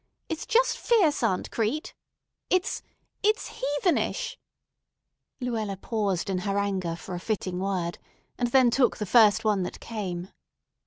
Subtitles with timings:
[0.29, 1.93] It's just fierce, Aunt Crete!
[2.49, 4.35] It's—it's heathenish!"
[5.39, 7.99] Luella paused in her anger for a fitting word,
[8.35, 10.29] and then took the first one that came.